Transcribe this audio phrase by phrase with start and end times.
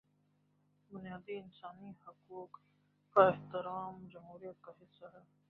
[0.91, 2.59] بنیادی انسانی حقوق
[3.15, 5.39] کا احترام جمہوریت کا حصہ ہے۔